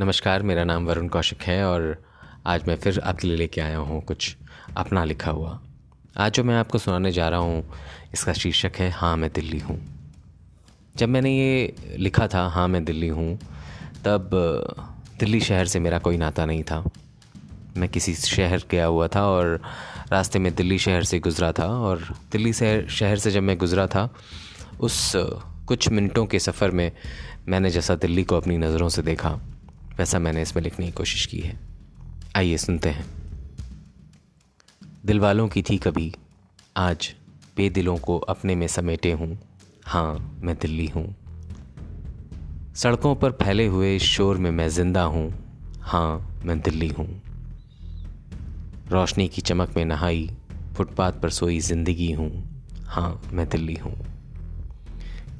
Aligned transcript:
नमस्कार, 0.00 0.42
मेरा 0.42 0.62
नाम 0.64 0.86
वरुण 0.86 1.08
कौशिक 1.08 1.42
है 1.42 1.64
और 1.64 1.82
आज 2.46 2.62
मैं 2.68 2.76
फिर 2.76 3.00
आपके 3.00 3.26
लिए 3.28 3.36
लेके 3.36 3.60
आया 3.60 3.78
हूँ 3.78 4.00
कुछ 4.02 4.36
अपना 4.76 5.04
लिखा 5.04 5.30
हुआ। 5.30 5.58
आज 6.16 6.32
जो 6.32 6.44
मैं 6.44 6.54
आपको 6.56 6.78
सुनाने 6.78 7.12
जा 7.12 7.28
रहा 7.28 7.40
हूँ, 7.40 7.64
इसका 8.14 8.32
शीर्षक 8.32 8.76
है 8.76 8.88
हाँ 8.90 9.16
मैं 9.16 9.30
दिल्ली 9.32 9.58
हूँ। 9.58 9.78
जब 10.96 11.08
मैंने 11.08 11.34
ये 11.36 11.96
लिखा 11.98 12.26
था 12.26 12.46
हाँ 12.48 12.66
मैं 12.68 12.84
दिल्ली 12.84 13.08
हूँ, 13.08 13.36
तब 14.04 14.30
दिल्ली 15.20 15.40
शहर 15.40 15.66
से 15.66 15.80
मेरा 15.80 15.98
कोई 15.98 16.16
नाता 16.16 16.46
नहीं 16.46 16.62
था। 16.62 16.82
मैं 17.76 17.88
किसी 17.88 18.14
शहर 18.14 18.64
गया 18.70 18.86
हुआ 18.86 19.08
था 19.08 19.26
और 19.26 19.60
रास्ते 20.12 20.38
में 20.38 20.54
दिल्ली 20.54 20.78
शहर 20.78 21.04
से 21.04 21.18
गुज़रा 21.20 21.52
था 21.52 21.66
और 21.66 22.14
दिल्ली 22.32 22.52
शहर 22.52 22.88
शहर 22.90 23.16
से 23.16 23.30
जब 23.30 23.42
मैं 23.42 23.58
गुज़रा 23.58 23.86
था, 23.86 24.08
उस 24.80 25.12
कुछ 25.16 25.88
मिनटों 25.88 26.26
के 26.26 26.38
सफ़र 26.40 26.70
में 26.70 26.90
मैंने 27.48 27.70
जैसा 27.70 27.94
दिल्ली 27.94 28.22
को 28.24 28.36
अपनी 28.36 28.58
नज़रों 28.58 28.88
से 28.88 29.02
देखा। 29.02 29.38
वैसा 29.98 30.18
मैंने 30.18 30.42
इसमें 30.42 30.62
लिखने 30.62 30.86
की 30.86 30.92
कोशिश 30.92 31.26
की 31.26 31.38
है। 31.38 31.60
आइए 32.36 32.56
सुनते 32.56 32.88
हैं। 32.88 33.04
दिल 35.06 35.20
वालों 35.20 35.48
की 35.48 35.62
थी 35.62 35.78
कभी, 35.78 36.14
आज 36.76 37.14
बेदिलों 37.56 37.96
को 37.96 38.18
अपने 38.18 38.54
में 38.54 38.66
समेटे 38.66 39.12
हूँ। 39.12 39.38
हाँ 39.84 40.38
मैं 40.42 40.56
दिल्ली 40.56 40.86
हूँ। 40.86 41.16
सड़कों 42.74 43.14
पर 43.14 43.30
फैले 43.30 43.66
हुए 43.66 43.98
शोर 43.98 44.36
में 44.36 44.50
मैं 44.50 44.68
ज़िंदा 44.68 45.02
हूँ। 45.02 45.32
हाँ 45.80 46.40
मैं 46.44 46.60
दिल्ली 46.60 46.88
हूँ। 46.88 47.22
रोशनी 48.88 49.28
की 49.28 49.42
चमक 49.42 49.76
में 49.76 49.84
नहाई, 49.84 50.30
फुटपाथ 50.76 51.12
पर 51.12 51.30
सोई 51.30 51.60
ज़िंदगी 51.60 52.12
हूँ। 52.12 52.62
हाँ 52.86 53.22
मैं 53.32 53.48
दिल्ली 53.48 53.74
हूँ। 53.74 53.94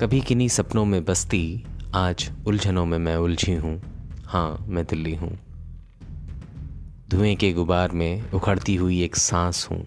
कभी 0.01 0.21
किन्हीं 0.21 0.49
सपनों 0.49 0.85
में 0.85 1.05
बसती, 1.05 1.65
आज 1.95 2.31
उलझनों 2.47 2.87
में 2.87 2.99
मैं 2.99 3.17
उलझी 3.17 3.55
हूँ। 3.55 3.92
हाँ 4.33 4.65
मैं 4.69 4.85
दिल्ली 4.85 5.15
हूँ। 5.15 5.39
धुएँ 7.11 7.37
के 7.37 7.53
गुबार 7.53 7.93
में 7.93 8.31
उखड़ती 8.31 8.75
हुई 8.75 9.03
एक 9.03 9.17
सांस 9.17 9.69
हूँ। 9.71 9.87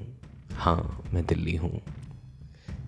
हाँ 0.56 1.04
मैं 1.14 1.26
दिल्ली 1.26 1.56
हूँ। 1.56 1.82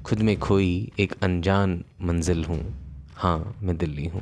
खुद 0.05 0.19
में 0.19 0.39
खोई 0.39 0.91
एक 0.99 1.13
अनजान 1.23 1.83
मंजिल 2.01 2.45
हूँ। 2.45 2.75
हाँ 3.15 3.55
मैं 3.61 3.77
दिल्ली 3.77 4.05
हूँ। 4.05 4.21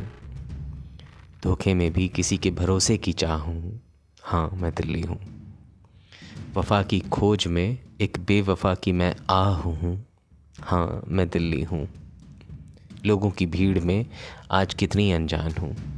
धोखे 1.44 1.74
में 1.74 1.94
भी 1.94 2.08
किसी 2.08 2.38
के 2.38 2.52
भरोसे 2.52 2.98
की 2.98 3.14
चाह 3.14 3.36
हूँ। 3.36 3.82
हाँ 4.24 4.50
मैं 4.54 4.72
दिल्ली 4.72 5.02
हूँ। 5.02 5.20
वफा 6.58 6.84
की 6.84 7.00
खोज 7.00 7.48
में 7.48 7.78
एक 8.02 8.18
बेवफा 8.20 8.76
की 8.76 8.92
मैं 8.92 9.16
आह 9.30 9.56
हूँ। 9.56 10.06
हाँ 10.62 11.04
मैं 11.08 11.30
दिल्ली 11.30 11.62
हूँ। 11.62 11.88
लोगों 13.06 13.32
की 13.32 13.46
भीड़ 13.46 13.80
में 13.80 14.06
आज 14.52 14.74
कितनी 14.74 15.12
अनजान 15.12 15.52
हूँ। 15.52 15.95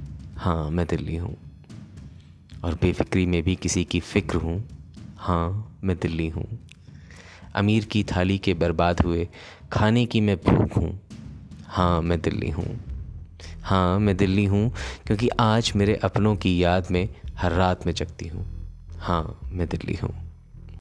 हाँ 0.47 0.69
मैं 0.69 0.87
दिल्ली 0.87 1.15
हूँ। 1.15 1.37
और 2.63 2.73
बेफिक्री 2.73 3.25
में 3.25 3.43
भी 3.43 3.55
किसी 3.55 3.83
की 3.83 3.99
फ़िक्र 3.99 4.37
हूँ। 4.37 4.63
हाँ 5.17 5.77
मैं 5.83 5.97
दिल्ली 5.97 6.29
हूँ। 6.29 6.59
अमीर 7.55 7.85
की 7.85 8.03
थाली 8.03 8.37
के 8.37 8.53
बर्बाद 8.53 9.01
हुए 9.01 9.27
खाने 9.71 10.05
की 10.05 10.21
मैं 10.21 10.37
भूख 10.37 10.77
हूँ। 10.77 11.01
हाँ 11.65 12.01
मैं 12.01 12.21
दिल्ली 12.21 12.49
हूँ। 12.49 12.79
हाँ 13.61 13.99
मैं 13.99 14.17
दिल्ली 14.17 14.45
हूँ 14.45 14.73
क्योंकि 15.07 15.29
आज 15.39 15.71
मेरे 15.75 15.95
अपनों 15.95 16.35
की 16.35 16.63
याद 16.63 16.87
में 16.91 17.09
हर 17.37 17.51
रात 17.51 17.85
में 17.85 17.93
जगती 17.93 18.27
हूँ। 18.27 18.69
हाँ 18.99 19.39
मैं 19.51 19.67
दिल्ली 19.67 19.93
हूँ। 19.93 20.26